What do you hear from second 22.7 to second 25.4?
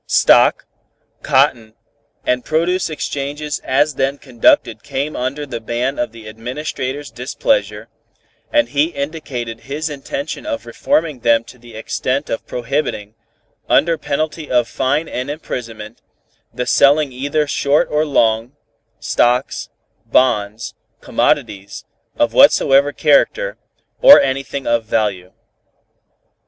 character, or anything of value.